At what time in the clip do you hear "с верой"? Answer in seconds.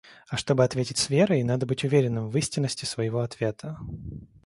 0.97-1.43